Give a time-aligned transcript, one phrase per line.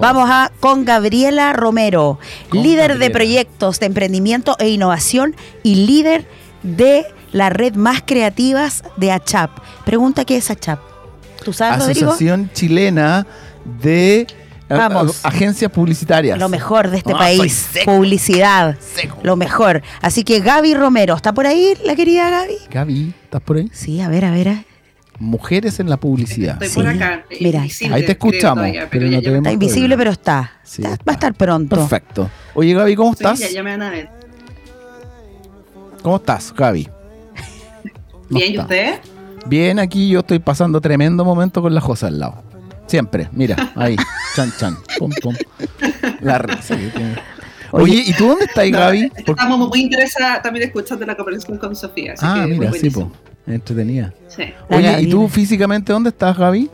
[0.00, 2.18] Vamos a con Gabriela Romero,
[2.52, 6.26] líder de proyectos de emprendimiento e innovación y líder
[6.62, 9.50] de la red más creativas de ACHAP.
[9.84, 10.80] Pregunta qué es ACHAP.
[11.44, 13.26] ¿Tú sabes, Asociación Chilena
[13.82, 14.26] de
[14.70, 15.24] Vamos.
[15.24, 16.38] agencias publicitarias.
[16.38, 17.68] Lo mejor de este ah, país.
[17.84, 18.78] Publicidad.
[19.22, 19.82] Lo mejor.
[20.00, 22.56] Así que Gaby Romero, ¿está por ahí la querida Gaby?
[22.70, 23.68] Gaby, ¿estás por ahí?
[23.72, 24.69] Sí, a ver, a ver.
[25.20, 26.60] Mujeres en la publicidad.
[26.62, 27.24] Estoy por acá.
[27.40, 28.66] Mira, ahí te escuchamos.
[28.90, 30.52] pero no está invisible, pero está.
[30.82, 31.76] Va a estar pronto.
[31.76, 32.30] Perfecto.
[32.54, 33.38] Oye, Gaby, ¿cómo estás?
[33.38, 34.08] Sí, ya, me van a ver.
[36.02, 36.88] ¿Cómo estás, Gaby?
[38.30, 39.00] Bien, ¿y usted?
[39.46, 42.42] Bien, aquí yo estoy pasando tremendo momento con la Josa al lado.
[42.86, 43.96] Siempre, mira, ahí,
[44.34, 45.34] chan, chan, pum, pum.
[46.20, 46.76] La risa
[47.72, 49.12] Oye, ¿y tú dónde estás, Gaby?
[49.14, 52.14] Estamos muy interesados también escuchando la conversación con Sofía.
[52.14, 53.06] Así ah, que mira, sí, pues,
[53.46, 54.12] entretenida.
[54.28, 54.44] Sí.
[54.68, 56.70] Oye, ¿y tú físicamente dónde estás, Gaby?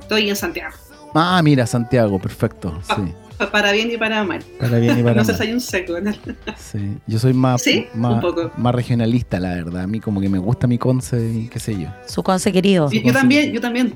[0.00, 0.74] Estoy en Santiago.
[1.14, 2.78] Ah, mira, Santiago, perfecto.
[2.82, 3.14] Sí.
[3.50, 4.42] Para bien y para mal.
[4.60, 5.16] Para bien y para mal.
[5.16, 6.00] no sé si hay un seco.
[6.00, 6.12] ¿no?
[6.56, 7.62] Sí, yo soy más,
[7.94, 8.22] más,
[8.56, 9.82] más, regionalista, la verdad.
[9.82, 11.88] A mí como que me gusta mi conce y qué sé yo.
[12.06, 12.90] Su conce querido.
[12.90, 13.94] yo también, yo también.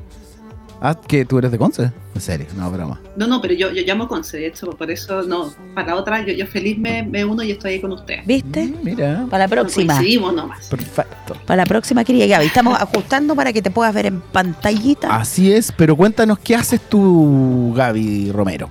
[0.80, 1.90] Ah, que tú eres de Conce.
[2.14, 3.00] En serio, no, broma.
[3.16, 5.52] No, no, pero yo, yo llamo Conce, de hecho, por eso no.
[5.74, 8.20] Para otra, yo, yo feliz me, me uno y estoy ahí con usted.
[8.24, 8.64] ¿Viste?
[8.64, 9.26] Mm, mira.
[9.28, 9.94] Para la próxima.
[9.94, 10.68] Coincidimos nomás.
[10.68, 11.36] Perfecto.
[11.46, 12.46] Para la próxima, querida Gaby.
[12.46, 15.16] Estamos ajustando para que te puedas ver en pantallita.
[15.16, 18.70] Así es, pero cuéntanos, ¿qué haces tú, Gaby Romero?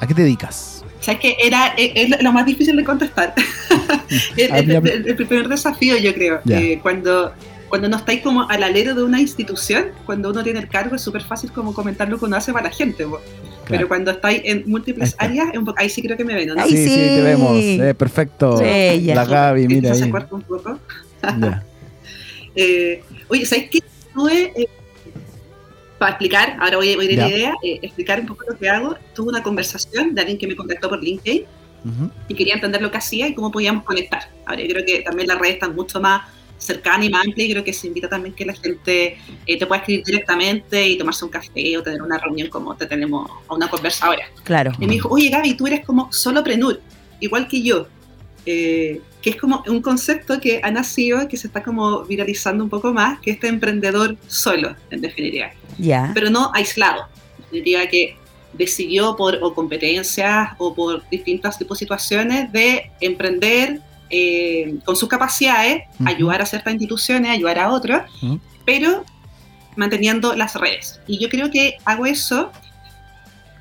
[0.00, 0.76] ¿A qué te dedicas?
[1.06, 3.34] sabes que era es, lo más difícil de contestar.
[4.36, 4.70] el,
[5.06, 6.40] el, primer desafío, yo creo.
[6.48, 7.32] Eh, cuando
[7.68, 11.02] cuando no estáis como al alero de una institución, cuando uno tiene el cargo es
[11.02, 13.06] súper fácil como comentar lo que uno hace para la gente.
[13.68, 16.66] Pero cuando estáis en múltiples áreas, ahí sí creo que me ven, ¿no?
[16.66, 17.56] sí, sí, te vemos.
[17.56, 18.60] Eh, perfecto.
[18.60, 20.02] la Gaby, mira ahí.
[20.02, 20.78] un poco.
[22.54, 23.80] eh, oye, ¿sabes qué?
[24.14, 24.68] Tuve, eh,
[25.98, 28.68] para explicar, ahora voy, a ir a la idea, eh, explicar un poco lo que
[28.68, 28.96] hago.
[29.14, 31.44] Tuve una conversación de alguien que me contactó por LinkedIn
[32.26, 34.28] y quería entender lo que hacía y cómo podíamos conectar.
[34.44, 36.22] Ahora, yo creo que también las redes están mucho más
[36.58, 39.66] cercana y más amplia y creo que se invita también que la gente eh, te
[39.66, 43.54] pueda escribir directamente y tomarse un café o tener una reunión como te tenemos a
[43.54, 44.26] una conversa ahora.
[44.44, 44.72] Claro.
[44.78, 46.80] Y me dijo, oye Gaby, tú eres como solo prenur,
[47.20, 47.86] igual que yo.
[48.44, 52.70] Eh, que es como un concepto que ha nacido, que se está como viralizando un
[52.70, 55.50] poco más, que este emprendedor solo, en definitiva.
[55.78, 56.12] Ya.
[56.14, 57.08] Pero no aislado.
[57.50, 58.16] Diría que
[58.52, 63.80] decidió por o competencias o por distintas tipos de situaciones de emprender
[64.10, 68.02] eh, con sus capacidades, ayudar a ciertas instituciones, ayudar a otros,
[68.64, 69.04] pero
[69.76, 71.00] manteniendo las redes.
[71.06, 72.50] Y yo creo que hago eso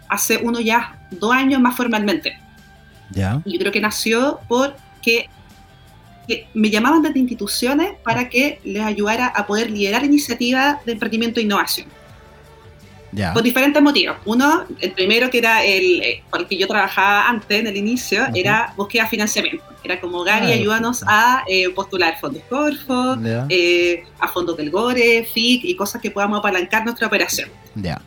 [0.08, 2.38] hace uno ya dos años más formalmente.
[3.12, 3.42] Ya.
[3.46, 5.30] Y yo creo que nació porque
[6.54, 11.44] me llamaban desde instituciones para que les ayudara a poder liderar iniciativas de emprendimiento e
[11.44, 11.88] innovación.
[13.34, 14.18] Por diferentes motivos.
[14.26, 17.78] Uno, el primero que era el eh, por el que yo trabajaba antes, en el
[17.78, 19.64] inicio, era búsqueda de financiamiento.
[19.84, 23.18] Era como, Gary, ah, ayúdanos a eh, postular fondos Corfo,
[23.50, 27.50] eh, a fondos del GORE, FIC y cosas que podamos apalancar nuestra operación.
[27.76, 28.02] Ya.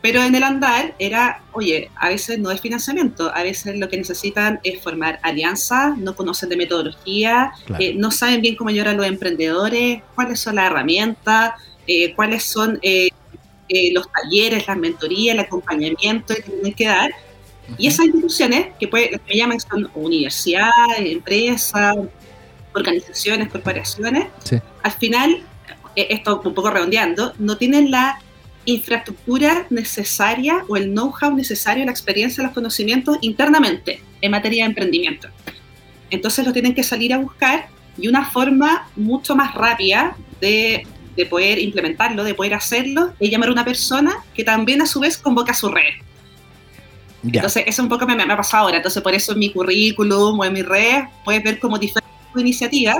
[0.00, 3.98] Pero en el andar era, oye, a veces no es financiamiento, a veces lo que
[3.98, 7.52] necesitan es formar alianzas, no conocen de metodología,
[7.94, 11.52] no saben bien cómo ayudar a los emprendedores, cuáles son las herramientas,
[12.16, 13.10] cuáles son eh,
[13.92, 17.10] los talleres, las mentorías, el acompañamiento que tienen que dar.
[17.78, 21.94] Y esas instituciones, que, puede, que llaman son universidades, empresas,
[22.74, 24.26] organizaciones, corporaciones,
[24.82, 25.42] al final,
[25.96, 28.20] eh, esto un poco redondeando, no tienen la
[28.64, 35.28] infraestructura necesaria o el know-how necesario, la experiencia, los conocimientos internamente en materia de emprendimiento.
[36.10, 41.26] Entonces lo tienen que salir a buscar y una forma mucho más rápida de de
[41.26, 45.18] poder implementarlo, de poder hacerlo, es llamar a una persona que también a su vez
[45.18, 45.94] convoca a su red.
[47.22, 48.78] Entonces, eso un poco me, me, ha pasado ahora.
[48.78, 52.98] Entonces, por eso en mi currículum o en mi red puedes ver como diferentes iniciativas,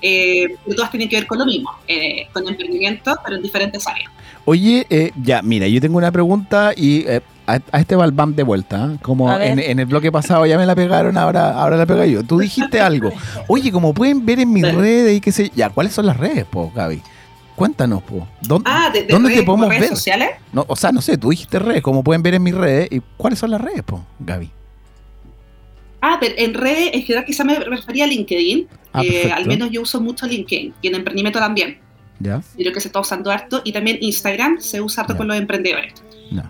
[0.00, 4.10] eh, todas tienen que ver con lo mismo, eh, con emprendimiento, pero en diferentes áreas.
[4.44, 8.96] Oye, eh, ya, mira, yo tengo una pregunta y eh, a, este balbam de vuelta,
[9.02, 12.22] como en, el bloque pasado ya me la pegaron, ahora, ahora la pego yo.
[12.22, 13.10] Tú dijiste algo.
[13.48, 16.44] Oye, como pueden ver en mis redes y qué sé, ya, ¿cuáles son las redes,
[16.44, 17.02] po, Gaby?
[17.58, 18.28] Cuéntanos, po.
[18.40, 19.90] ¿Dónde, ah, ¿dónde te podemos redes ver?
[19.90, 20.28] sociales?
[20.52, 22.86] No, o sea, no sé, tú dijiste redes, como pueden ver en mis redes.
[22.88, 24.48] ¿Y cuáles son las redes, po, Gaby?
[26.00, 28.68] Ah, pero en redes, en general quizá me refería a LinkedIn.
[28.92, 31.78] Ah, eh, al menos yo uso mucho LinkedIn y en emprendimiento también.
[32.20, 32.36] Ya.
[32.36, 33.60] Yo creo que se está usando harto.
[33.64, 35.94] Y también Instagram se usa harto con los emprendedores.
[36.30, 36.48] No.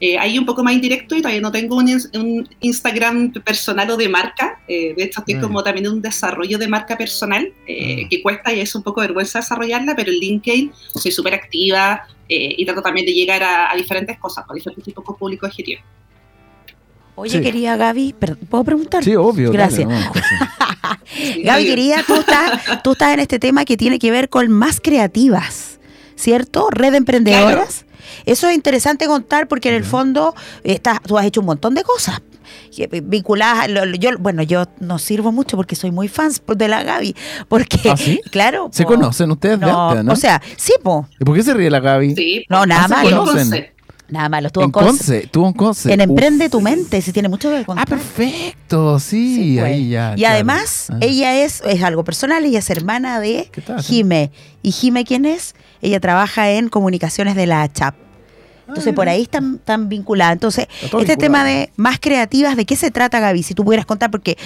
[0.00, 4.08] Eh, ahí un poco más indirecto y todavía no tengo un, Instagram personal o de
[4.08, 4.60] marca.
[4.68, 5.40] Eh, de hecho, estoy mm.
[5.40, 8.08] como también en un desarrollo de marca personal eh, mm.
[8.08, 12.62] que cuesta y es un poco vergüenza desarrollarla, pero en LinkedIn soy súper activa y
[12.66, 15.80] trato también de llegar a, diferentes cosas, a diferentes tipos de público objetivo.
[17.14, 18.14] Oye, quería Gaby,
[18.50, 19.02] ¿puedo preguntar?
[19.02, 19.50] Sí, obvio.
[19.50, 19.88] Gracias.
[21.42, 24.78] Gaby, quería, tú estás, tú estás en este tema que tiene que ver con más
[24.78, 25.80] creativas,
[26.16, 26.68] ¿cierto?
[26.70, 27.86] Red de emprendedoras.
[28.26, 30.34] Eso es interesante contar porque en el fondo
[30.64, 32.20] estás, tú has hecho un montón de cosas
[32.76, 33.68] eh, vinculadas
[33.98, 37.14] yo bueno yo no sirvo mucho porque soy muy fan de la Gaby
[37.48, 37.96] porque ¿Ah,
[38.30, 40.12] claro se conocen ustedes de antes, ¿no?
[40.12, 42.14] o sea sí po ¿y por qué se ríe la Gaby?
[42.14, 43.50] sí no nada ah, más
[44.10, 45.24] Nada malo, estuvo en Conce.
[45.24, 45.92] Estuvo en Conce.
[45.92, 47.84] En Emprende tu mente, si tiene mucho que contar.
[47.86, 49.90] Ah, perfecto, sí, ahí pues.
[49.90, 50.14] ya.
[50.16, 50.96] Y además, ah.
[51.02, 53.50] ella es, es algo personal, ella es hermana de
[53.82, 54.30] Jime.
[54.62, 55.54] ¿Y Jime quién es?
[55.82, 57.94] Ella trabaja en comunicaciones de la CHAP.
[58.68, 60.34] Entonces, por ahí están, tan vinculadas.
[60.34, 63.42] Entonces, este tema de más creativas, ¿de qué se trata, Gaby?
[63.42, 64.36] Si tú pudieras contar, porque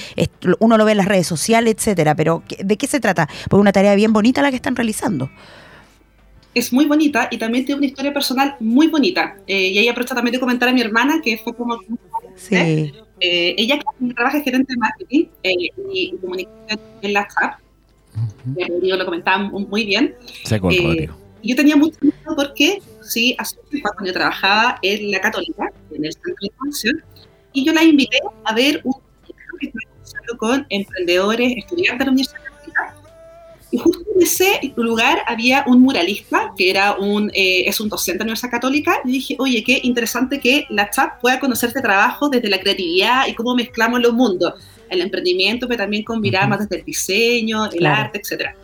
[0.61, 3.29] uno lo ve en las redes sociales, etcétera, pero ¿de qué se trata?
[3.49, 5.29] Porque una tarea bien bonita la que están realizando.
[6.55, 9.38] Es muy bonita y también tiene una historia personal muy bonita.
[9.46, 11.79] Eh, y ahí aprovecho también de comentar a mi hermana, que fue como...
[12.37, 12.93] Sí.
[13.20, 13.81] Eh, ella
[14.14, 15.55] trabaja gerente de marketing eh,
[15.93, 17.58] y comunicación en la CHAP.
[18.44, 20.14] Uh lo comentaba muy bien.
[21.43, 25.73] Se yo tenía mucho miedo porque, sí, hace tiempo cuando yo trabajaba en la Católica,
[25.91, 27.05] en el centro de información,
[27.53, 28.94] y yo la invité a ver un
[29.61, 32.94] que estaba con emprendedores, estudiantes de la Universidad Católica,
[33.71, 38.19] y justo en ese lugar había un muralista, que era un, eh, es un docente
[38.19, 41.81] de la Universidad Católica, y dije, oye, qué interesante que la chat pueda conocer este
[41.81, 44.55] trabajo desde la creatividad y cómo mezclamos los mundos,
[44.91, 48.55] el emprendimiento, pero también con miradas más desde el diseño, el arte, etcétera.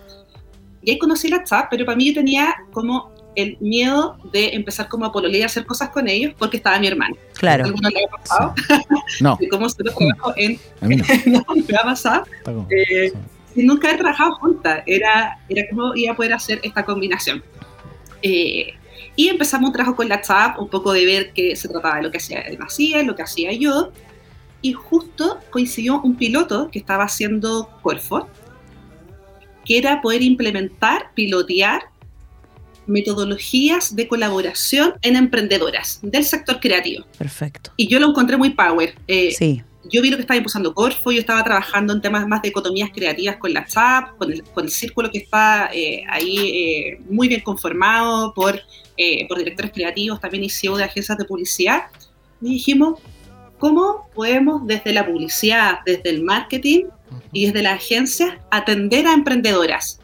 [0.88, 4.88] Y ahí conocí la chat, pero para mí yo tenía como el miedo de empezar
[4.88, 7.14] como a pololear y hacer cosas con ellos porque estaba mi hermana.
[7.34, 7.66] Claro.
[7.66, 8.54] ¿Alguno le ha pasado?
[9.20, 9.38] No.
[9.50, 10.58] cómo se lo trabajo en...
[10.80, 11.04] A mí no.
[11.26, 12.24] no, me ha pasado.
[12.70, 13.12] Eh,
[13.54, 14.82] sin nunca haber trabajado juntas.
[14.86, 17.44] Era, era como iba a poder hacer esta combinación.
[18.22, 18.72] Eh,
[19.14, 22.04] y empezamos un trabajo con la chat, un poco de ver qué se trataba de
[22.04, 23.92] lo que hacía él hacía, lo que hacía yo.
[24.62, 28.26] Y justo coincidió un piloto que estaba haciendo Corfo,
[29.68, 31.82] que era poder implementar, pilotear
[32.86, 37.04] metodologías de colaboración en emprendedoras del sector creativo.
[37.18, 37.70] Perfecto.
[37.76, 38.94] Y yo lo encontré muy power.
[39.06, 39.62] Eh, sí.
[39.90, 42.90] Yo vi lo que estaba impulsando Corfo, yo estaba trabajando en temas más de economías
[42.94, 48.32] creativas con la SAP, con el, círculo que está eh, ahí eh, muy bien conformado
[48.34, 48.60] por,
[49.28, 51.82] por directores creativos, también y CEO de agencias de publicidad.
[52.40, 53.00] Y dijimos,
[53.58, 56.86] ¿cómo podemos desde la publicidad, desde el marketing,
[57.32, 60.00] y desde la agencia atender a emprendedoras,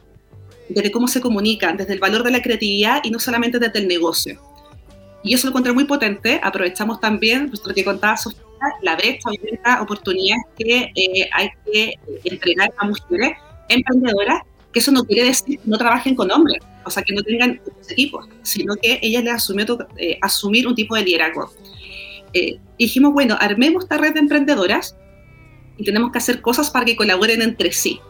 [0.69, 3.89] desde cómo se comunican, desde el valor de la creatividad y no solamente desde el
[3.89, 4.41] negocio.
[5.23, 6.39] Y eso lo encontré muy potente.
[6.43, 8.41] Aprovechamos también, pues, lo que contaba Sofía,
[8.83, 9.31] la brecha
[9.65, 13.33] la oportunidades que eh, hay que entregar a mujeres
[13.69, 14.43] emprendedoras,
[14.73, 17.61] que eso no quiere decir que no trabajen con hombres, o sea, que no tengan
[17.89, 19.65] equipos, sino que ellas les asumió
[19.97, 21.51] eh, asumir un tipo de liderazgo.
[22.35, 24.97] Eh, dijimos, bueno, armemos esta red de emprendedoras
[25.77, 28.01] y tenemos que hacer cosas para que colaboren entre sí.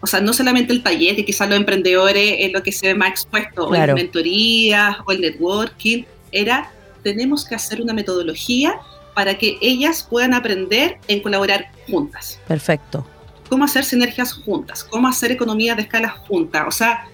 [0.00, 2.94] O sea, no solamente el taller, que quizás los emprendedores es lo que se ve
[2.94, 6.70] más expuesto, o el mentoría, o el networking, era,
[7.02, 8.78] tenemos que hacer una metodología
[9.14, 12.38] para que ellas puedan aprender en colaborar juntas.
[12.46, 13.06] Perfecto.
[13.48, 16.64] Cómo hacer sinergias juntas, cómo hacer economías de escala juntas.
[16.66, 17.08] O sea,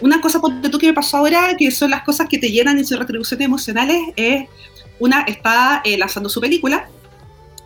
[0.00, 0.40] una cosa
[0.70, 3.46] tú que me pasó ahora, que son las cosas que te llenan en sus retribuciones
[3.46, 4.48] emocionales, es
[4.98, 6.88] una está eh, lanzando su película,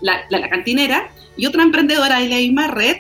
[0.01, 2.97] la, la, cantinera, y otra emprendedora de la misma red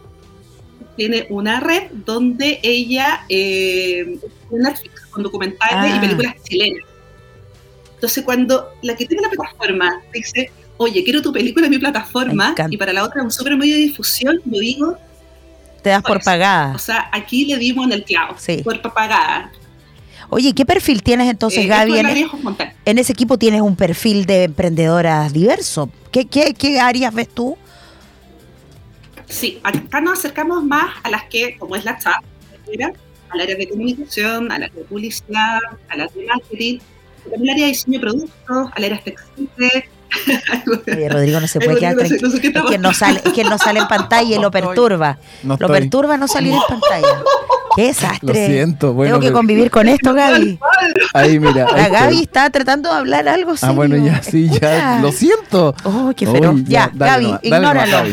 [0.97, 4.19] tiene una red donde ella eh,
[4.50, 6.00] Netflix con documentales y ah.
[6.00, 6.85] películas chilenas.
[7.95, 12.55] Entonces, cuando la que tiene la plataforma dice, oye, quiero tu película en mi plataforma,
[12.71, 14.99] y para la otra un super medio de difusión, yo digo,
[15.83, 16.75] te das por, pagada.
[16.75, 18.62] O sea, aquí le dimos en el clavo, sí.
[18.62, 19.52] por pagada.
[20.30, 21.99] Oye, ¿qué perfil tienes entonces, eh, Gaby?
[21.99, 22.28] En,
[22.85, 25.90] en, ese equipo tienes un perfil de emprendedoras diverso.
[26.12, 27.56] ¿Qué, qué, qué áreas ves tú?
[29.26, 32.23] Sí, acá nos acercamos más a las que, como es la chat,
[33.30, 36.78] al área de comunicación, al área de publicidad, al área de marketing,
[37.30, 39.85] también al área de diseño de productos, al área textiles.
[40.87, 42.29] Oye, Rodrigo no se puede quedar tranquilo.
[42.29, 45.19] es, que no sale, es que no sale en pantalla y lo perturba.
[45.43, 47.23] lo perturba no salir en pantalla.
[47.77, 48.27] Qué desastre.
[48.27, 48.97] Lo siento.
[48.97, 50.59] Tengo que convivir con esto, Gaby.
[51.15, 51.67] Ahí, mira.
[51.71, 54.99] La Gaby está tratando de hablar algo Ah, bueno, ya, sí, ya.
[55.00, 55.75] Lo siento.
[55.85, 56.61] Oh, qué feroz.
[56.65, 58.09] ya, Gaby, ignóralo.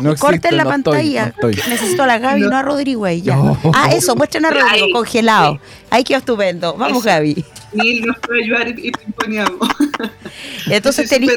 [0.00, 1.34] No Corten la pantalla.
[1.68, 3.36] Necesito a la Gaby, no, a Rodrigo ya.
[3.74, 5.58] Ah, eso, muestren a Rodrigo congelado.
[5.90, 6.74] Ahí quedó estupendo.
[6.74, 7.44] Vamos, Gaby.
[7.72, 9.68] Ni nos puede ayudar y imponíamos.
[10.66, 11.28] Entonces, tiene,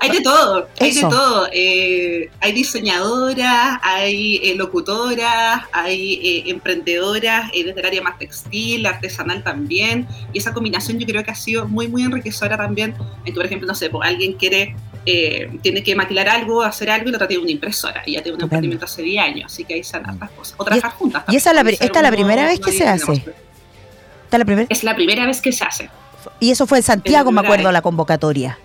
[0.00, 1.48] hay de todo, hay de todo.
[1.52, 9.42] Eh, hay diseñadoras, hay eh, locutoras, hay eh, emprendedoras desde el área más textil, artesanal
[9.42, 10.06] también.
[10.32, 12.94] Y esa combinación yo creo que ha sido muy, muy enriquecedora también.
[13.24, 14.76] En por ejemplo, no sé, pues, alguien quiere
[15.62, 18.02] tiene que maquilar algo, hacer algo y lo tiene una impresora.
[18.04, 20.54] Y ya tiene un emprendimiento hace 10 años, así que ahí están otras cosas.
[20.58, 21.24] O trabajar juntas.
[21.28, 23.24] ¿Y esa la, esta es la primera vez que se hace?
[24.30, 24.66] la primera?
[24.68, 25.88] Es la primera vez que se hace.
[26.40, 28.58] Y eso fue en Santiago, me acuerdo, la convocatoria.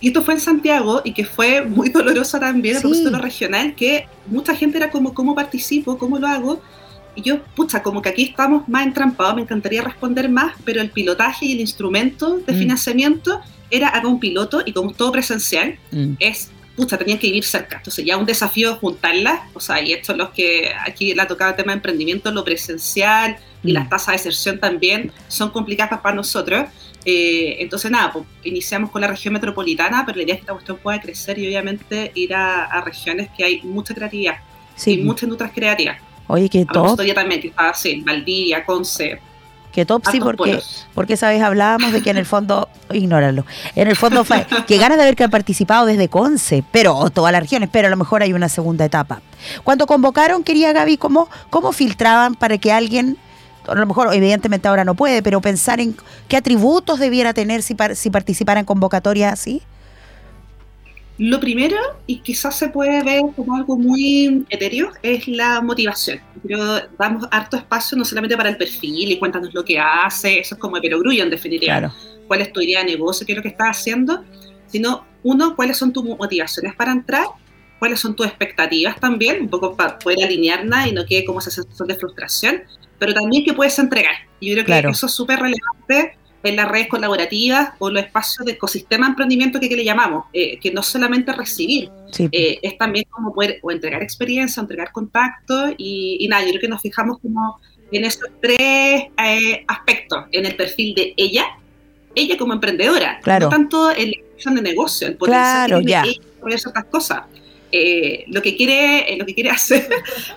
[0.00, 4.08] Y esto fue en Santiago y que fue muy doloroso también a propósito regional, que
[4.26, 5.98] mucha gente era como, ¿cómo participo?
[5.98, 6.60] ¿Cómo lo hago?
[7.14, 10.90] Y yo, pucha, como que aquí estamos más entrampados, me encantaría responder más, pero el
[10.90, 12.56] pilotaje y el instrumento de mm.
[12.56, 13.40] financiamiento
[13.70, 16.14] era haga un piloto y como todo presencial, mm.
[16.18, 17.76] es pucha, tenían que vivir cerca.
[17.76, 21.26] Entonces ya un desafío juntarlas, o sea, y esto es lo que aquí le ha
[21.26, 23.88] tocado el tema de emprendimiento, lo presencial y las mm.
[23.88, 26.68] tasas de deserción también son complicadas para nosotros.
[27.04, 30.52] Eh, entonces nada, pues, iniciamos con la región metropolitana, pero la idea es que esta
[30.52, 34.36] cuestión pueda crecer y obviamente ir a, regiones que hay mucha creatividad
[34.86, 35.98] y muchas industrias creativas.
[36.26, 36.96] Oye, que todo.
[36.96, 39.20] también, que está así, Valdivia, Conce,
[39.72, 40.60] que top sí, porque,
[40.94, 44.24] porque esa vez hablábamos de que en el fondo, ignóralo, en el fondo,
[44.66, 47.96] que ganas de haber que participado desde Conce, pero todas las regiones, pero a lo
[47.96, 49.20] mejor hay una segunda etapa.
[49.64, 53.16] Cuando convocaron, quería Gaby, ¿cómo, cómo filtraban para que alguien,
[53.66, 55.96] a lo mejor evidentemente ahora no puede, pero pensar en
[56.28, 59.62] qué atributos debiera tener si, si participara en convocatorias así?
[61.20, 66.18] Lo primero, y quizás se puede ver como algo muy etéreo, es la motivación.
[66.42, 70.54] Pero damos harto espacio no solamente para el perfil y cuéntanos lo que hace, eso
[70.54, 71.92] es como el perogrullo en definitiva.
[72.26, 73.26] ¿Cuál es tu idea de negocio?
[73.26, 74.24] ¿Qué es lo que estás haciendo?
[74.66, 77.26] Sino, uno, cuáles son tus motivaciones para entrar,
[77.78, 81.50] cuáles son tus expectativas también, un poco para poder alinearlas y no quede como esa
[81.50, 82.62] sensación de frustración,
[82.98, 84.14] pero también que puedes entregar.
[84.40, 88.52] Yo creo que eso es súper relevante en las redes colaborativas o los espacios de
[88.52, 93.34] ecosistema de emprendimiento que, le llamamos, eh, que no solamente recibir, eh, es también como
[93.34, 97.60] poder o entregar experiencia, o entregar contacto y, nada, yo creo que nos fijamos como
[97.92, 101.46] en esos tres eh, aspectos, en el perfil de ella,
[102.14, 106.84] ella como emprendedora, no tanto en la de negocio, el potencial claro, que ella ciertas
[106.86, 107.22] cosas.
[107.72, 109.88] Eh, lo que quiere eh, lo que quiere hacer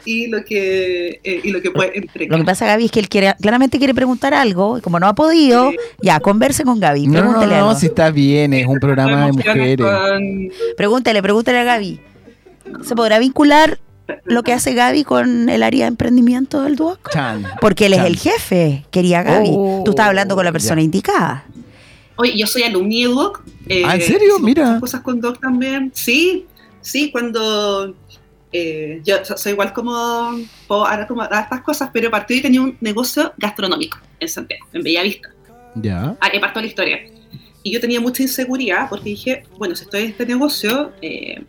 [0.06, 2.38] y lo que eh, y lo que puede entregar.
[2.38, 5.08] Lo que pasa Gaby es que él quiere claramente quiere preguntar algo y como no
[5.08, 5.72] ha podido,
[6.02, 9.88] ya converse con Gaby, pregúntele no, no, si está bien, es un programa de mujeres.
[10.78, 12.00] Pregúntele, pregúntele a Gaby.
[12.84, 13.80] ¿Se podrá vincular
[14.26, 17.10] lo que hace Gaby con el área de emprendimiento del Duoc?
[17.62, 19.50] Porque él es el jefe, quería Gaby.
[19.84, 21.46] Tú estás hablando con la persona indicada.
[22.16, 23.44] Oye, yo soy alumni de Duoc.
[23.86, 24.38] ¿Ah, ¿En serio?
[24.40, 24.80] Mira.
[24.80, 25.92] Cosas con Duoc también.
[25.96, 26.46] Sí,
[26.84, 27.96] sí, cuando
[28.52, 29.94] eh, yo soy igual como,
[30.70, 34.84] ahora como a estas cosas, pero partí y tenía un negocio gastronómico en Santiago, en
[34.84, 35.30] Bellavista.
[35.76, 36.16] Ya.
[36.22, 37.00] Ah, parto la historia.
[37.64, 41.44] Y yo tenía mucha inseguridad porque dije, bueno, si estoy en este negocio eh,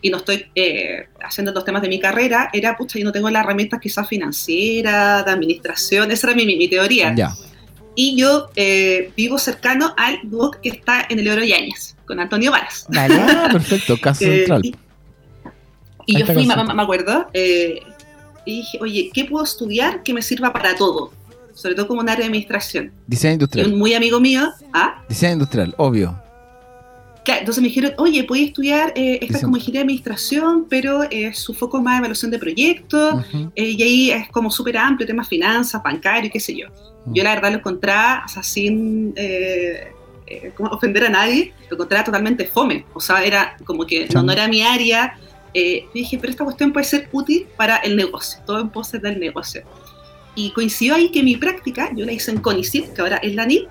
[0.00, 3.28] y no estoy eh, haciendo los temas de mi carrera, era, pucha, yo no tengo
[3.28, 7.14] las herramientas quizás financieras, de administración, esa era mi, mi, teoría.
[7.14, 7.34] Ya.
[7.94, 8.48] Y yo
[9.16, 12.86] vivo cercano al DUOC que está en el Oro Yáñez con Antonio Varas.
[12.94, 14.62] Ah, perfecto, caso eh, central.
[16.06, 17.80] Y, yo fui, me, acuerdo, eh,
[18.44, 21.12] y dije, oye, ¿qué puedo estudiar que me sirva para todo?
[21.52, 22.92] Sobre todo como un área de administración.
[23.06, 23.72] Diseño industrial.
[23.72, 24.48] un muy amigo mío.
[24.72, 25.02] ¿ah?
[25.08, 26.16] Diseño industrial, obvio.
[27.26, 31.00] entonces me dijeron, oye, puedes estudiar eh, esta como ingeniería de administración, pero
[31.32, 33.24] su foco es más evaluación de proyectos,
[33.56, 36.68] y ahí es como súper amplio, temas finanzas, bancario, qué sé yo.
[37.06, 39.92] Yo la verdad lo encontraba, o sea, sin eh,
[40.56, 42.84] como ofender a nadie, lo encontraba totalmente fome.
[42.94, 45.18] O sea, era como que no, era mi área.
[45.54, 49.18] Eh, dije, pero esta cuestión puede ser útil para el negocio, todo en pose del
[49.18, 49.62] negocio.
[50.34, 53.46] Y coincidió ahí que mi práctica, yo la hice en CONICIT, que ahora es la
[53.46, 53.68] NIT,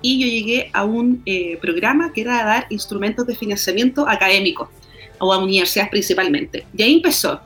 [0.00, 4.70] y yo llegué a un eh, programa que era dar instrumentos de financiamiento académico,
[5.18, 6.66] o a universidades principalmente.
[6.76, 7.40] Y ahí empezó,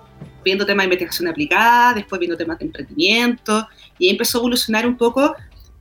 [0.44, 3.66] viendo temas de investigación aplicada, después viendo temas de emprendimiento,
[3.98, 5.34] y ahí empezó a evolucionar un poco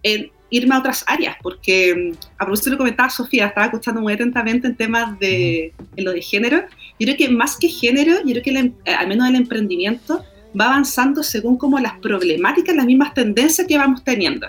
[0.03, 4.13] en irme a otras áreas, porque mm, a propósito lo comentaba Sofía, estaba escuchando muy
[4.13, 6.63] atentamente en temas de en lo de género.
[6.99, 10.23] Yo creo que más que género, yo creo que eh, al menos el emprendimiento
[10.59, 14.47] va avanzando según como las problemáticas, las mismas tendencias que vamos teniendo.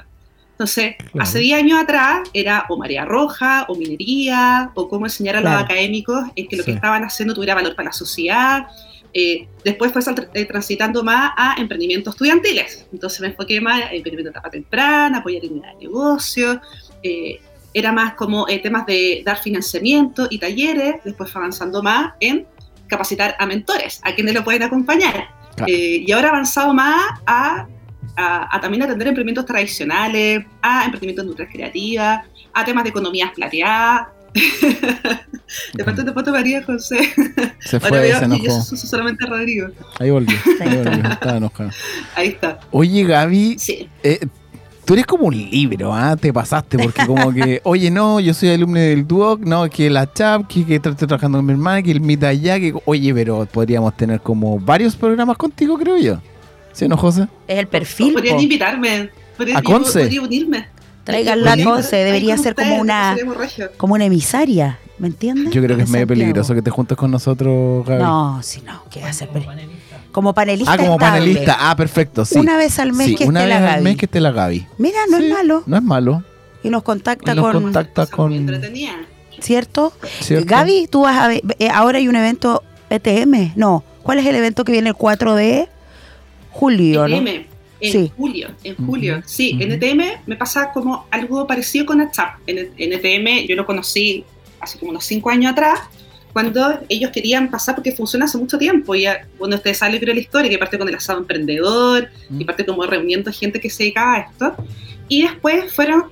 [0.53, 5.41] Entonces, hace 10 años atrás era o María Roja, o minería, o cómo enseñar a
[5.41, 8.67] los académicos en que lo que estaban haciendo tuviera valor para la sociedad,
[9.13, 10.03] eh, después fue
[10.35, 12.87] eh, transitando más a emprendimientos estudiantiles.
[12.93, 16.61] Entonces me enfoqué más en emprendimiento de etapa temprana, apoyar en de negocio.
[17.03, 17.41] Eh,
[17.75, 20.97] era más como temas de dar financiamiento y talleres.
[21.05, 22.47] Después fue avanzando más en
[22.89, 25.29] capacitar a mentores, a quienes lo pueden acompañar.
[25.67, 27.67] Eh, y ahora avanzado más a,
[28.17, 34.09] a, también atender emprendimientos tradicionales, a emprendimientos de industria creativa, a temas de economías plateadas.
[35.75, 36.99] de parte de foto María José.
[37.61, 38.45] Se fue, se enojó.
[38.45, 39.69] Yo solamente Rodrigo.
[39.99, 41.71] Ahí volvió, ahí volvió, estaba enojado.
[42.15, 42.61] Ahí está.
[42.71, 43.89] Oye, Gaby, sí.
[44.03, 44.21] eh,
[44.85, 46.17] tú eres como un libro, ¿ah?
[46.17, 50.13] Te pasaste, porque como que, oye, no, yo soy alumno del Duoc, no, que la
[50.13, 53.47] CHAP, que, que estoy trabajando con mi hermana, que el Mita allá, que, oye, pero
[53.47, 56.21] podríamos tener como varios programas contigo, creo yo.
[56.73, 57.27] ¿Sí no, José?
[57.47, 58.13] Es el perfil.
[58.13, 59.11] Podrían invitarme.
[59.55, 60.01] ¿A Conce?
[60.01, 60.69] Podría unirme.
[61.09, 63.17] Traiganla a Conce, debería ser como una,
[63.77, 65.53] como una emisaria, ¿me entiendes?
[65.55, 68.03] Yo creo que es medio peligroso que te juntes con nosotros, Gaby.
[68.03, 69.29] No, si no, ¿qué hacer?
[70.13, 70.73] Como panelista.
[70.73, 71.57] Ah, como panelista.
[71.61, 72.25] Ah, perfecto.
[72.25, 72.39] Sí.
[72.39, 73.77] Una vez al mes sí, que una esté vez la Gaby.
[73.79, 74.67] al mes que esté la Gaby.
[74.79, 75.63] Mira, no Sí, es malo.
[75.67, 76.23] No es malo.
[76.63, 77.63] Y nos contacta Y nos con.
[77.65, 78.33] contacta con.
[78.33, 78.93] entretenida.
[79.41, 79.93] ¿Cierto?
[80.21, 80.47] ¿cierto?
[80.49, 81.43] Gaby, tú vas a ver.
[81.59, 83.53] eh, ahora hay un evento ETM.
[83.57, 83.85] No.
[84.03, 85.69] ¿Cuál es el evento que viene el 4 de
[86.51, 87.07] julio?
[87.09, 87.17] ¿no?
[87.81, 88.13] En Sí.
[88.17, 89.23] julio, en julio.
[89.25, 89.85] Sí, en ujú.
[89.85, 92.39] ETM me pasa como algo parecido con WhatsApp.
[92.47, 94.25] En, en ETM yo lo conocí
[94.61, 95.79] hace como unos cinco años atrás,
[96.33, 98.95] cuando ellos querían pasar, porque funciona hace mucho tiempo.
[98.95, 102.43] Y ya, bueno, ustedes saben creo la historia, que parte con el asado emprendedor, y
[102.43, 102.47] Mm.
[102.47, 104.55] parte como reuniendo gente que se dedicaba a esto.
[105.09, 106.05] Y después fueron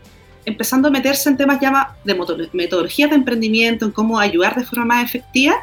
[0.45, 2.17] empezando a meterse en temas ya de
[2.53, 5.55] metodologías de emprendimiento, en cómo ayudar de forma más efectiva.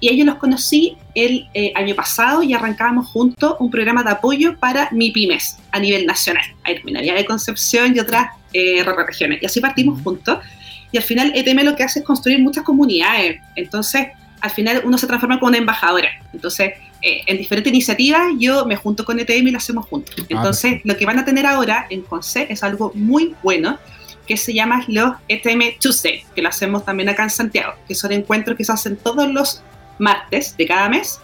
[0.00, 4.10] Y a ellos los conocí el eh, año pasado y arrancábamos juntos un programa de
[4.10, 6.44] apoyo para MIPIMES a nivel nacional.
[6.62, 9.42] Hay Minería de Concepción y otras eh, regiones.
[9.42, 10.38] Y así partimos juntos.
[10.92, 13.40] Y al final ETM lo que hace es construir muchas comunidades.
[13.56, 14.08] Entonces,
[14.40, 16.08] al final uno se transforma como una embajadora.
[16.32, 20.14] Entonces, eh, en diferentes iniciativas yo me junto con ETM y lo hacemos juntos.
[20.28, 23.78] Entonces, lo que van a tener ahora en Conce es algo muy bueno
[24.26, 28.12] que se llama los ETM Tuesday, que lo hacemos también acá en Santiago, que son
[28.12, 29.62] encuentros que se hacen todos los
[29.98, 31.20] martes de cada mes.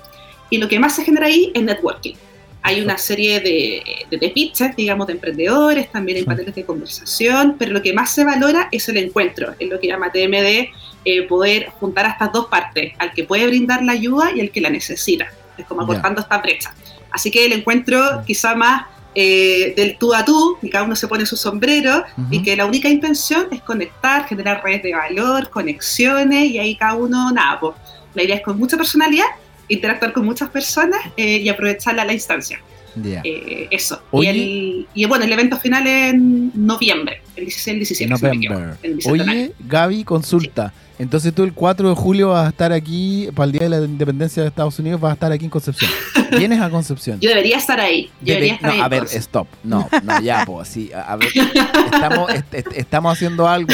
[0.50, 2.14] Y lo que más se genera ahí es networking.
[2.62, 7.56] Hay una serie de, de, de pitches, digamos, de emprendedores, también hay paneles de conversación,
[7.58, 10.70] pero lo que más se valora es el encuentro, es lo que llama TMD,
[11.04, 14.50] eh, poder juntar a estas dos partes, al que puede brindar la ayuda y al
[14.50, 15.26] que la necesita.
[15.58, 15.84] Es como Ya.
[15.84, 16.74] acortando esta brecha.
[17.10, 21.06] Así que el encuentro quizá más eh, del tú a tú, y cada uno se
[21.06, 26.50] pone su sombrero, y que la única intención es conectar, generar redes de valor, conexiones,
[26.50, 27.74] y ahí cada uno, nada, pues,
[28.14, 29.26] la idea es con mucha personalidad,
[29.68, 32.60] interactuar con muchas personas eh, y aprovecharla a la instancia.
[33.02, 34.00] Eh, eso.
[34.12, 34.32] Oye.
[34.32, 38.04] Y, el, y bueno, el evento final es en noviembre, el 16 el 17.
[38.04, 38.78] si no me equivoco, November.
[38.82, 39.00] el.
[39.10, 40.72] Oye, Gaby, consulta.
[40.98, 43.84] Entonces tú el 4 de julio vas a estar aquí, para el Día de la
[43.84, 45.90] Independencia de Estados Unidos, vas a estar aquí en Concepción.
[46.38, 47.20] ¿Vienes a Concepción?
[47.20, 48.10] Yo debería estar ahí.
[48.20, 48.80] Yo Debe- debería estar no, ahí.
[48.80, 49.46] a ver, stop.
[49.62, 50.90] No, no, ya, pues, sí.
[50.92, 51.28] A, a ver,
[51.92, 53.72] estamos, est- est- estamos haciendo algo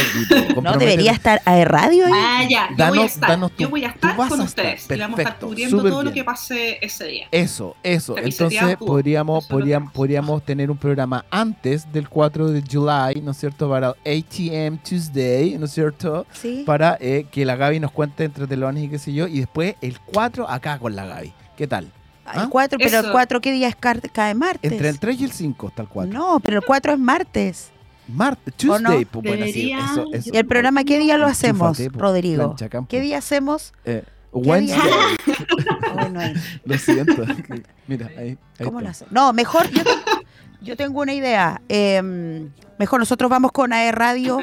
[0.62, 2.12] No debería estar a radio ahí.
[2.14, 3.28] Ah, ya, yo Danos- voy a estar.
[3.30, 4.86] danos tu- yo voy a estar con a estar, ustedes.
[4.90, 7.26] y vamos a estar cubriendo todo lo que pase ese día.
[7.30, 8.16] Eso, eso.
[8.18, 13.68] Entonces podríamos, podríamos, podríamos tener un programa antes del 4 de July, ¿no es cierto?
[13.68, 16.26] Para el ATM Tuesday, ¿no es cierto?
[16.32, 16.64] Sí.
[16.66, 19.26] Para eh, que la Gaby nos cuente entre telones y qué sé yo.
[19.26, 21.32] Y después el 4 acá con la Gaby.
[21.56, 21.90] ¿Qué tal?
[22.34, 22.48] El ¿Ah?
[22.50, 23.12] 4, pero el Eso.
[23.12, 24.70] 4, ¿qué día es cae martes?
[24.72, 26.12] Entre el 3 y el 5 está el 4.
[26.12, 27.70] No, pero el 4 es martes.
[28.08, 28.88] Martes, ¿O no?
[28.88, 30.30] Tuesday, pues bueno, sí, eso, eso.
[30.32, 32.56] ¿Y el programa qué día lo hacemos, po, Rodrigo?
[32.56, 32.86] plancha.
[32.88, 33.72] ¿Qué día hacemos?
[33.84, 34.52] Eh, ¿Qué día?
[34.52, 34.80] Wednesday.
[35.94, 36.34] Bueno, ahí.
[36.64, 37.24] Lo siento.
[37.86, 38.36] Mira, ahí.
[38.58, 38.82] ahí ¿Cómo está.
[38.82, 39.12] lo hacemos?
[39.12, 39.90] No, mejor, yo, te-
[40.62, 41.60] yo tengo una idea.
[41.68, 44.40] Eh, mejor nosotros vamos con AE Radio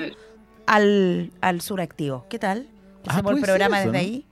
[0.66, 2.26] al, al Suractivo.
[2.30, 2.68] ¿Qué tal?
[3.06, 4.12] Ah, Hacemos el puede ser programa eso, desde ¿no?
[4.12, 4.26] ahí.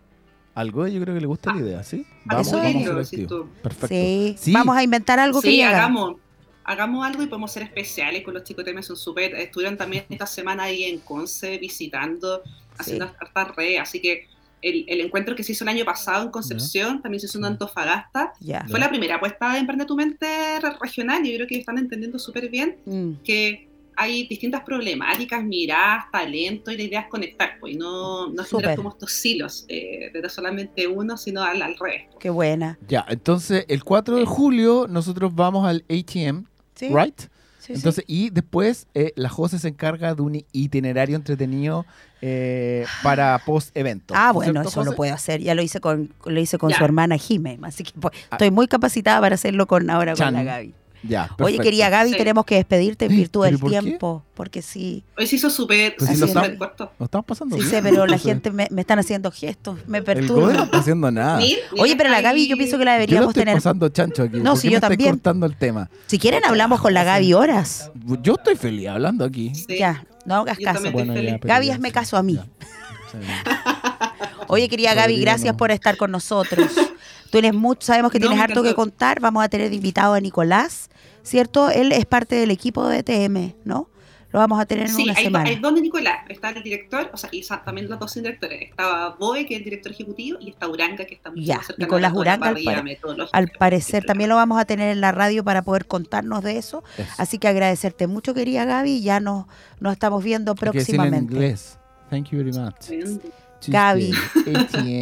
[0.55, 2.05] Algo yo creo que le gusta la idea, ¿sí?
[2.07, 2.87] Ah, Vamos, eso vamos es.
[2.89, 3.49] a ser Sí, tú.
[3.61, 4.41] Perfecto.
[4.41, 4.53] Sí.
[4.53, 5.77] Vamos a inventar algo que Sí, haga.
[5.79, 6.15] hagamos,
[6.63, 9.35] hagamos algo y podemos ser especiales con los chicos de son súper.
[9.35, 12.41] Estuvieron también esta semana ahí en Conce visitando,
[12.77, 13.81] haciendo hartas redes.
[13.81, 14.27] Así que
[14.61, 17.45] el, el encuentro que se hizo el año pasado en Concepción también se hizo en.
[17.45, 18.31] Antofagasta.
[18.39, 18.65] Ya.
[18.69, 20.25] Fue la primera apuesta de Emprende tu Mente
[20.61, 23.11] re- regional y yo creo que están entendiendo súper bien Mm.
[23.23, 28.43] que hay distintas problemáticas, miradas, talento y la idea es conectar, pues y no, no
[28.43, 32.03] generar como estos silos eh, de no solamente uno, sino al, al revés.
[32.19, 32.77] Qué buena.
[32.87, 36.89] Ya, entonces el 4 de julio nosotros vamos al ATM, ¿Sí?
[36.89, 37.19] ¿right?
[37.19, 37.27] Sí,
[37.59, 37.73] sí.
[37.73, 41.85] Entonces, y después eh, la Jose se encarga de un itinerario entretenido
[42.21, 44.13] eh, para post-evento.
[44.15, 45.41] Ah, ¿No es bueno, cierto, eso lo puedo hacer.
[45.41, 46.77] Ya lo hice con, lo hice con Ya.
[46.77, 48.35] su hermana Jime, así que pues, Ah.
[48.35, 50.33] estoy muy capacitada para hacerlo con ahora con Chan.
[50.35, 50.73] la Gaby.
[51.07, 52.17] Ya, Oye, quería Gaby, Sí.
[52.17, 53.79] tenemos que despedirte en virtud ¿Pero del por qué?
[53.79, 56.91] tiempo, porque sí, Hoy se hizo súper Pues si lo corto.
[56.99, 57.71] Nos estamos pasando sí bien.
[57.71, 60.63] sé, pero la gente me, me están haciendo gestos, me El Godoy no perturba.
[60.65, 61.39] está haciendo nada.
[61.79, 63.55] Oye, pero la ahí- Gaby yo pienso que la Yo lo deberíamos estoy tener.
[63.55, 64.37] pasando chancho aquí.
[64.37, 65.09] No, ¿Por sí, qué yo me también.
[65.11, 65.89] cortando el tema.
[66.07, 67.91] Si quieren hablamos con la Gaby horas.
[68.21, 69.53] Yo estoy feliz hablando aquí.
[69.53, 69.77] Sí.
[69.77, 70.91] Ya, no hagas caso.
[70.91, 72.39] Bueno, ya, Gaby, hazme caso a mí.
[74.47, 76.67] Oye, quería Gaby, gracias por estar con nosotros.
[77.31, 79.19] Tú eres mucho, sabemos que tienes harto que contar.
[79.19, 80.89] Vamos a tener invitado a Nicolás,
[81.25, 81.69] ¿cierto?
[81.69, 83.89] Él es parte del equipo de TM, ¿no?
[84.31, 85.49] Lo vamos a tener en una hay, semana.
[85.49, 86.25] hay dos de Nicolás.
[86.27, 88.69] Está el director, o sea, y también los dos directores.
[88.69, 92.11] Estaba Boe, que es el director ejecutivo, y está Uranga, que está muy ya, Nicolás
[92.13, 92.53] Uranga,
[93.31, 96.83] al, parecer también lo vamos a tener en la radio para poder contarnos de eso.
[97.17, 99.01] Así que agradecerte mucho, querida Gaby.
[99.01, 99.45] Ya nos,
[99.79, 101.33] nos estamos viendo próximamente.
[101.33, 101.79] En inglés.
[102.09, 103.35] Thank you very much.
[103.67, 104.11] Gaby.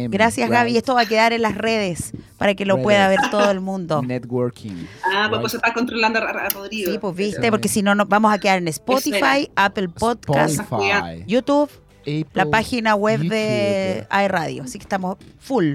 [0.08, 0.76] Gracias, Gaby.
[0.76, 4.02] Esto va a quedar en las redes para que lo pueda ver todo el mundo.
[4.02, 4.86] Networking.
[5.04, 6.92] Ah, pues, pues está controlando a Rodrigo.
[6.92, 10.60] Sí, pues viste, porque si no, nos vamos a quedar en Spotify, Apple Podcast,
[11.26, 11.70] YouTube,
[12.32, 14.64] la página web de iRadio.
[14.64, 15.74] Así que estamos full.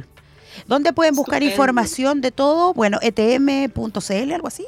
[0.67, 2.73] ¿Dónde pueden buscar información de todo?
[2.73, 4.65] Bueno, etm.cl, algo así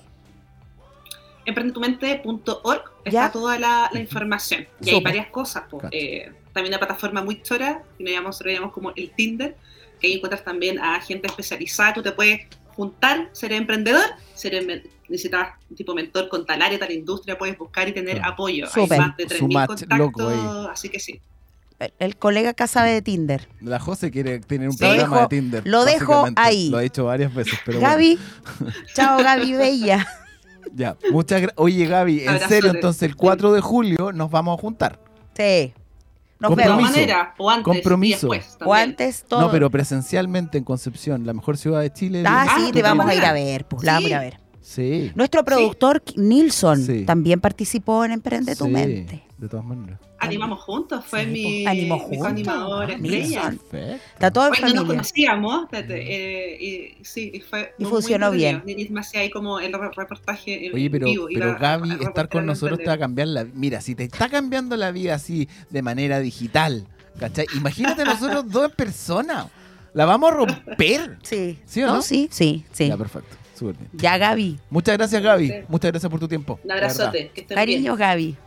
[1.45, 4.67] emprendetumente.org está toda la, información.
[4.81, 5.63] Y hay varias cosas.
[5.69, 9.55] Pues, eh, también una plataforma muy chora, que nos llamamos, llamamos como el Tinder,
[9.99, 11.93] que ahí encuentras también a gente especializada.
[11.93, 12.41] Tú te puedes
[12.75, 17.87] juntar, ser emprendedor, ser necesitas un tipo mentor con tal área, tal industria, puedes buscar
[17.87, 18.67] y tener apoyo.
[18.73, 21.21] Hay más de 3.000 contactos, así que sí.
[21.97, 23.47] El, colega acá sabe de Tinder.
[23.59, 25.67] La José quiere tener un programa de Tinder.
[25.67, 26.69] Lo dejo ahí.
[26.69, 27.57] Lo ha dicho varias veces.
[27.65, 28.19] Pero Gaby,
[28.93, 30.07] chao Gaby Bella.
[30.75, 31.59] Ya, muchas gracias.
[31.59, 34.99] Oye, Gaby, en serio, entonces el 4 de julio nos vamos a juntar.
[35.35, 35.73] Sí.
[36.41, 36.91] Nos Compromiso.
[36.91, 38.29] Manera, o antes, Compromiso.
[38.65, 39.41] o antes todo.
[39.41, 42.23] No, pero presencialmente en Concepción, la mejor ciudad de Chile.
[42.25, 44.39] Ah, sí, te vamos a ir a ver, pues, la vamos a ir a ver.
[44.59, 45.11] Sí.
[45.13, 49.23] Nuestro productor Nilsson también participó en Emprende tu Mente.
[49.41, 49.99] De todas maneras.
[50.19, 53.51] Animamos juntos, fue mi, Animó mi animador estrella.
[54.13, 54.75] Está todo en familia.
[54.75, 58.61] nos conocíamos, eh, y, sí, y, fue y funcionó bien.
[58.67, 62.45] Nilsson me hacía ahí como el reportaje en Oye, pero, vivo, pero Gaby, estar con
[62.45, 65.81] nosotros te va a cambiar la Mira, si te está cambiando la vida así de
[65.81, 66.85] manera digital,
[67.19, 67.47] ¿cachai?
[67.55, 69.47] Imagínate nosotros dos personas.
[69.95, 71.17] La vamos a romper.
[71.23, 71.57] Sí.
[71.65, 72.03] ¿Sí o no?
[72.03, 72.89] sí, sí, sí.
[72.89, 73.37] Ya, perfecto.
[73.93, 74.59] Ya, Gaby.
[74.69, 75.65] Muchas gracias, Gaby.
[75.67, 76.59] Muchas gracias por tu tiempo.
[76.63, 77.31] Un abrazote.
[77.47, 78.37] Cariño, Gaby.